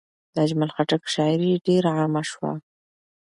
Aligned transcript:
د 0.33 0.35
اجمل 0.45 0.69
خټک 0.75 1.03
شاعري 1.13 1.51
ډېر 1.67 1.83
عامه 1.97 2.21
شوه. 2.31 2.51